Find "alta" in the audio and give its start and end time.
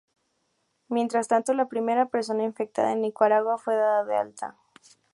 4.17-4.55